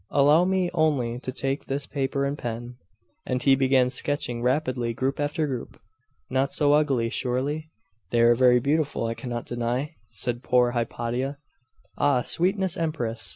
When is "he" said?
3.43-3.53